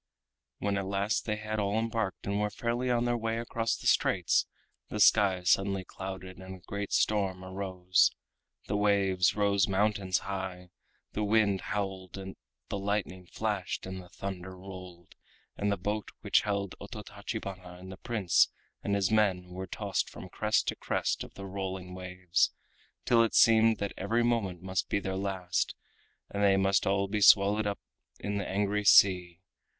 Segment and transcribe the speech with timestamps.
[0.57, 3.85] When at last they had all embarked and were fairly on their way across the
[3.85, 4.47] straits,
[4.89, 8.09] the sky suddenly clouded and a great storm arose.
[8.65, 10.71] The waves rose mountains high,
[11.11, 15.13] the wind howled, the lightning flashed and the thunder rolled,
[15.55, 18.49] and the boat which held Ototachibana and the Prince
[18.81, 22.49] and his men was tossed from crest to crest of the rolling waves,
[23.05, 25.75] till it seemed that every moment must be their last
[26.31, 27.77] and that they must all be swallowed up
[28.19, 29.41] in the angry sea.